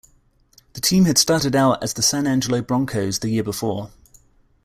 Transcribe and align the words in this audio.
The 0.73 0.81
team 0.81 1.05
had 1.05 1.19
started 1.19 1.55
out 1.55 1.83
as 1.83 1.93
the 1.93 2.01
San 2.01 2.25
Angelo 2.25 2.63
Bronchos 2.63 3.19
the 3.19 3.29
year 3.29 3.43
before. 3.43 3.91